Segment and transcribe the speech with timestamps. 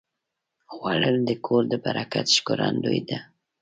[0.73, 3.19] خوړل د کور د برکت ښکارندویي ده